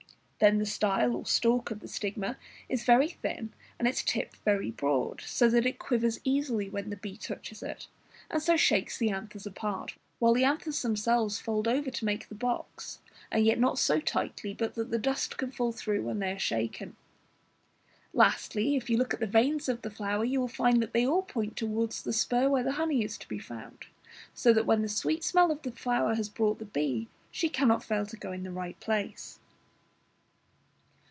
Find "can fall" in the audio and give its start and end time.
15.37-15.71